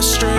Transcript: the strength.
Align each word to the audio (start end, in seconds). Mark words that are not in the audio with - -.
the 0.00 0.06
strength. 0.06 0.29